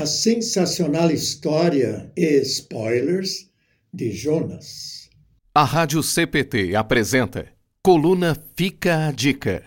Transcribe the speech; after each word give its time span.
a 0.00 0.06
sensacional 0.06 1.10
história 1.10 2.10
e 2.16 2.40
spoilers 2.40 3.50
de 3.92 4.10
Jonas. 4.10 5.10
A 5.54 5.62
Rádio 5.62 6.02
CPT 6.02 6.74
apresenta 6.74 7.48
Coluna 7.82 8.34
Fica 8.56 9.08
a 9.08 9.12
Dica. 9.12 9.62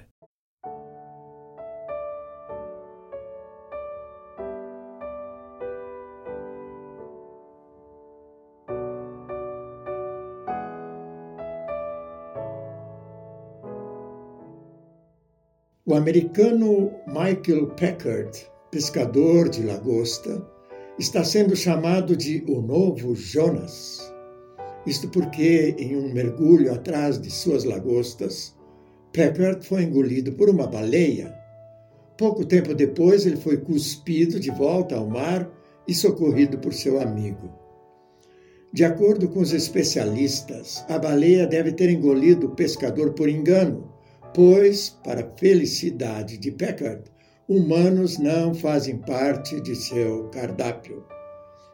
O 15.85 15.93
americano 15.93 16.91
Michael 17.05 17.67
Packard 17.75 18.52
pescador 18.73 19.49
de 19.49 19.61
lagosta, 19.61 20.43
está 20.97 21.23
sendo 21.23 21.55
chamado 21.55 22.17
de 22.17 22.43
o 22.47 22.59
novo 22.59 23.13
Jonas. 23.13 24.11
Isto 24.87 25.07
porque, 25.09 25.75
em 25.77 25.95
um 25.95 26.11
mergulho 26.11 26.73
atrás 26.73 27.21
de 27.21 27.29
suas 27.29 27.65
lagostas, 27.65 28.55
Packard 29.15 29.63
foi 29.63 29.83
engolido 29.83 30.33
por 30.33 30.49
uma 30.49 30.65
baleia. 30.65 31.31
Pouco 32.17 32.43
tempo 32.43 32.73
depois, 32.73 33.27
ele 33.27 33.37
foi 33.37 33.57
cuspido 33.57 34.39
de 34.39 34.49
volta 34.49 34.95
ao 34.95 35.07
mar 35.07 35.47
e 35.87 35.93
socorrido 35.93 36.57
por 36.57 36.73
seu 36.73 36.99
amigo. 36.99 37.51
De 38.73 38.83
acordo 38.83 39.29
com 39.29 39.41
os 39.41 39.53
especialistas, 39.53 40.83
a 40.89 40.97
baleia 40.97 41.45
deve 41.45 41.73
ter 41.73 41.91
engolido 41.91 42.47
o 42.47 42.55
pescador 42.55 43.13
por 43.13 43.29
engano, 43.29 43.93
pois, 44.33 44.89
para 45.03 45.21
a 45.21 45.37
felicidade 45.37 46.39
de 46.39 46.51
Packard, 46.51 47.13
humanos 47.47 48.17
não 48.17 48.53
fazem 48.53 48.97
parte 48.97 49.59
de 49.61 49.75
seu 49.75 50.29
cardápio. 50.29 51.03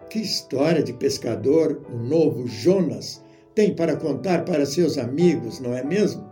Que 0.09 0.19
história 0.19 0.81
de 0.81 0.93
pescador 0.93 1.85
o 1.91 1.97
novo 1.97 2.47
Jonas 2.47 3.23
tem 3.53 3.75
para 3.75 3.95
contar 3.95 4.45
para 4.45 4.65
seus 4.65 4.97
amigos, 4.97 5.59
não 5.59 5.75
é 5.75 5.83
mesmo? 5.83 6.27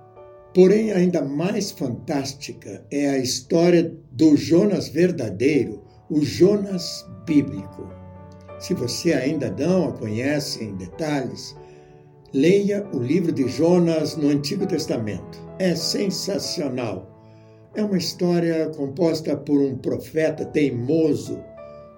Porém, 0.54 0.92
ainda 0.92 1.22
mais 1.24 1.70
fantástica 1.72 2.84
é 2.90 3.10
a 3.10 3.18
história 3.18 3.96
do 4.12 4.36
Jonas 4.36 4.88
verdadeiro, 4.88 5.84
o 6.10 6.22
Jonas 6.22 7.06
bíblico. 7.26 7.88
Se 8.58 8.74
você 8.74 9.14
ainda 9.14 9.52
não 9.52 9.90
a 9.90 9.92
conhece 9.92 10.64
em 10.64 10.76
detalhes, 10.76 11.56
leia 12.34 12.88
o 12.92 12.98
livro 12.98 13.32
de 13.32 13.48
Jonas 13.48 14.16
no 14.16 14.30
Antigo 14.30 14.66
Testamento. 14.66 15.38
É 15.60 15.76
sensacional 15.76 17.17
é 17.76 17.84
uma 17.84 17.98
história 17.98 18.70
composta 18.70 19.36
por 19.36 19.60
um 19.60 19.78
profeta 19.78 20.46
teimoso, 20.46 21.40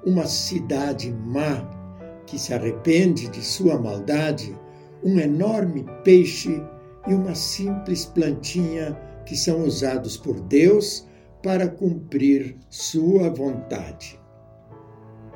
uma 0.06 0.26
cidade 0.26 1.12
má 1.12 1.78
que 2.26 2.38
se 2.38 2.54
arrepende 2.54 3.28
de 3.30 3.44
sua 3.44 3.80
maldade, 3.80 4.56
um 5.04 5.20
enorme 5.20 5.86
peixe 6.04 6.62
e 7.08 7.14
uma 7.14 7.34
simples 7.34 8.06
plantinha 8.06 9.00
que 9.26 9.36
são 9.36 9.64
usados 9.64 10.18
por 10.18 10.40
Deus 10.42 11.08
para 11.42 11.68
cumprir 11.68 12.58
sua 12.70 13.30
vontade. 13.30 14.20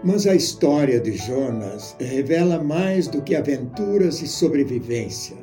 Mas 0.03 0.27
a 0.27 0.35
história 0.35 0.99
de 0.99 1.13
Jonas 1.13 1.95
revela 1.99 2.61
mais 2.61 3.07
do 3.07 3.21
que 3.21 3.35
aventuras 3.35 4.21
e 4.21 4.27
sobrevivência. 4.27 5.37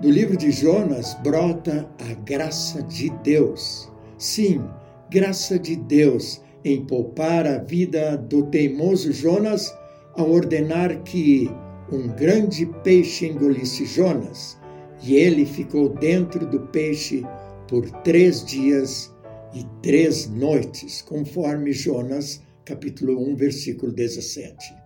Do 0.00 0.10
livro 0.10 0.34
de 0.34 0.50
Jonas 0.50 1.12
brota 1.22 1.86
a 1.98 2.14
graça 2.24 2.82
de 2.84 3.10
Deus. 3.22 3.92
Sim, 4.16 4.64
graça 5.10 5.58
de 5.58 5.76
Deus 5.76 6.40
em 6.64 6.86
poupar 6.86 7.46
a 7.46 7.58
vida 7.58 8.16
do 8.16 8.46
teimoso 8.46 9.12
Jonas 9.12 9.70
ao 10.14 10.30
ordenar 10.30 11.02
que 11.02 11.50
um 11.92 12.08
grande 12.08 12.64
peixe 12.82 13.26
engolisse 13.26 13.84
Jonas, 13.84 14.58
e 15.02 15.16
ele 15.16 15.44
ficou 15.44 15.90
dentro 15.90 16.46
do 16.46 16.60
peixe 16.68 17.22
por 17.68 17.84
três 18.02 18.42
dias 18.42 19.14
e 19.54 19.66
três 19.82 20.26
noites, 20.30 21.02
conforme 21.02 21.72
Jonas, 21.72 22.40
capítulo 22.64 23.22
1, 23.32 23.36
versículo 23.36 23.92
17 23.92 24.79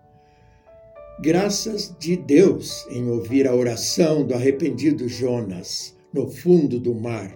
graças 1.20 1.94
de 1.98 2.16
Deus 2.16 2.86
em 2.90 3.08
ouvir 3.08 3.46
a 3.46 3.54
oração 3.54 4.26
do 4.26 4.34
arrependido 4.34 5.08
Jonas 5.08 5.96
no 6.12 6.28
fundo 6.28 6.78
do 6.78 6.94
mar, 6.94 7.32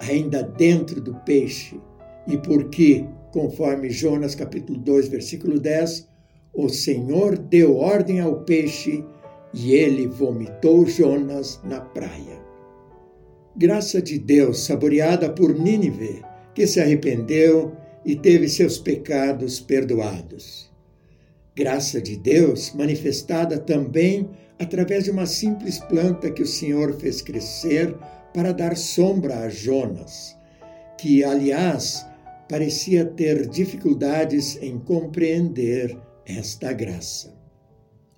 ainda 0.00 0.42
dentro 0.42 1.00
do 1.00 1.14
peixe, 1.16 1.78
e 2.26 2.36
porque, 2.38 3.04
conforme 3.32 3.90
Jonas 3.90 4.34
capítulo 4.34 4.78
2, 4.78 5.08
versículo 5.08 5.58
10, 5.58 6.08
o 6.54 6.68
Senhor 6.68 7.36
deu 7.36 7.76
ordem 7.76 8.20
ao 8.20 8.40
peixe 8.40 9.04
e 9.52 9.72
ele 9.72 10.06
vomitou 10.06 10.86
Jonas 10.86 11.60
na 11.64 11.80
praia. 11.80 12.40
Graça 13.56 14.00
de 14.00 14.18
Deus 14.18 14.60
saboreada 14.60 15.30
por 15.30 15.54
Nínive, 15.54 16.22
que 16.54 16.66
se 16.66 16.80
arrependeu 16.80 17.72
e 18.04 18.16
teve 18.16 18.48
seus 18.48 18.78
pecados 18.78 19.60
perdoados 19.60 20.69
graça 21.60 22.00
de 22.00 22.16
Deus 22.16 22.72
manifestada 22.72 23.58
também 23.58 24.30
através 24.58 25.04
de 25.04 25.10
uma 25.10 25.26
simples 25.26 25.78
planta 25.78 26.30
que 26.30 26.42
o 26.42 26.46
Senhor 26.46 26.94
fez 26.94 27.20
crescer 27.20 27.94
para 28.32 28.50
dar 28.50 28.74
sombra 28.78 29.40
a 29.40 29.48
Jonas, 29.50 30.34
que, 30.98 31.22
aliás, 31.22 32.06
parecia 32.48 33.04
ter 33.04 33.46
dificuldades 33.46 34.58
em 34.62 34.78
compreender 34.78 35.98
esta 36.24 36.72
graça. 36.72 37.38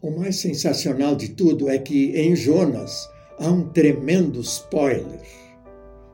O 0.00 0.12
mais 0.12 0.36
sensacional 0.36 1.16
de 1.16 1.30
tudo 1.30 1.68
é 1.68 1.78
que 1.78 2.16
em 2.16 2.36
Jonas 2.36 3.08
há 3.40 3.48
um 3.50 3.68
tremendo 3.70 4.40
spoiler, 4.40 5.20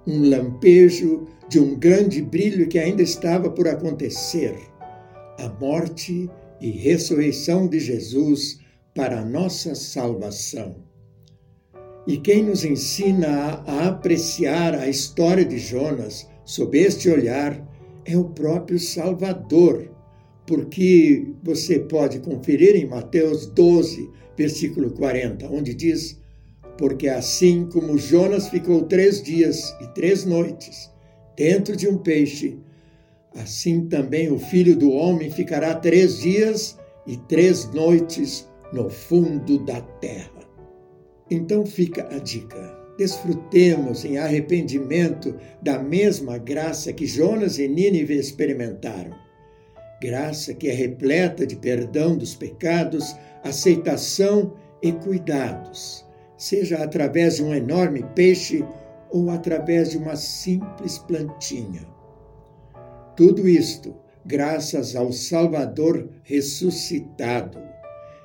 um 0.06 0.30
lampejo 0.30 1.26
de 1.46 1.60
um 1.60 1.78
grande 1.78 2.22
brilho 2.22 2.68
que 2.68 2.78
ainda 2.78 3.02
estava 3.02 3.50
por 3.50 3.68
acontecer 3.68 4.56
a 5.38 5.46
morte 5.60 6.30
e 6.60 6.70
ressurreição 6.70 7.66
de 7.66 7.78
Jesus 7.78 8.58
para 8.94 9.20
a 9.20 9.24
nossa 9.24 9.74
salvação. 9.74 10.76
E 12.06 12.16
quem 12.16 12.42
nos 12.42 12.64
ensina 12.64 13.62
a 13.66 13.88
apreciar 13.88 14.74
a 14.74 14.88
história 14.88 15.44
de 15.44 15.58
Jonas 15.58 16.26
sob 16.44 16.78
este 16.78 17.10
olhar 17.10 17.62
é 18.04 18.16
o 18.16 18.24
próprio 18.24 18.78
Salvador, 18.78 19.90
porque 20.46 21.34
você 21.42 21.78
pode 21.78 22.20
conferir 22.20 22.74
em 22.74 22.86
Mateus 22.86 23.46
12, 23.46 24.08
versículo 24.36 24.90
40, 24.92 25.46
onde 25.50 25.74
diz: 25.74 26.18
Porque 26.78 27.08
assim 27.08 27.68
como 27.70 27.98
Jonas 27.98 28.48
ficou 28.48 28.84
três 28.84 29.22
dias 29.22 29.76
e 29.82 29.86
três 29.88 30.24
noites 30.24 30.90
dentro 31.36 31.76
de 31.76 31.86
um 31.86 31.98
peixe, 31.98 32.58
Assim 33.34 33.86
também 33.88 34.30
o 34.30 34.38
filho 34.38 34.76
do 34.76 34.90
homem 34.90 35.30
ficará 35.30 35.74
três 35.74 36.20
dias 36.20 36.78
e 37.06 37.16
três 37.16 37.70
noites 37.72 38.48
no 38.72 38.88
fundo 38.88 39.58
da 39.64 39.80
terra. 39.80 40.48
Então 41.30 41.64
fica 41.64 42.08
a 42.14 42.18
dica. 42.18 42.76
Desfrutemos 42.98 44.04
em 44.04 44.18
arrependimento 44.18 45.36
da 45.62 45.78
mesma 45.78 46.36
graça 46.36 46.92
que 46.92 47.06
Jonas 47.06 47.58
e 47.58 47.68
Nínive 47.68 48.18
experimentaram. 48.18 49.14
Graça 50.02 50.54
que 50.54 50.68
é 50.68 50.72
repleta 50.72 51.46
de 51.46 51.56
perdão 51.56 52.16
dos 52.16 52.34
pecados, 52.34 53.14
aceitação 53.44 54.54
e 54.82 54.92
cuidados, 54.92 56.04
seja 56.36 56.78
através 56.78 57.36
de 57.36 57.44
um 57.44 57.54
enorme 57.54 58.04
peixe 58.14 58.64
ou 59.10 59.30
através 59.30 59.90
de 59.90 59.98
uma 59.98 60.16
simples 60.16 60.98
plantinha. 60.98 61.97
Tudo 63.18 63.48
isto 63.48 63.96
graças 64.24 64.94
ao 64.94 65.12
Salvador 65.12 66.08
ressuscitado. 66.22 67.58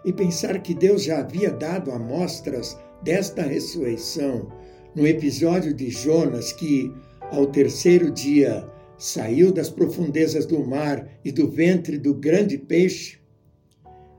E 0.06 0.14
pensar 0.14 0.62
que 0.62 0.76
Deus 0.76 1.06
já 1.06 1.18
havia 1.18 1.50
dado 1.50 1.92
amostras 1.92 2.78
desta 3.02 3.42
ressurreição 3.42 4.52
no 4.94 5.08
episódio 5.08 5.74
de 5.74 5.90
Jonas, 5.90 6.54
que, 6.54 6.94
ao 7.32 7.48
terceiro 7.48 8.12
dia, 8.12 8.70
saiu 8.96 9.52
das 9.52 9.72
profundezas 9.72 10.46
do 10.46 10.64
mar 10.64 11.08
e 11.26 11.32
do 11.32 11.50
ventre 11.50 11.98
do 11.98 12.14
grande 12.14 12.60
peixe. 12.60 13.18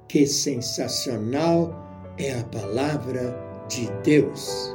Que 0.09 0.27
sensacional 0.27 1.73
é 2.19 2.33
a 2.33 2.43
palavra 2.43 3.33
de 3.69 3.89
Deus! 4.03 4.75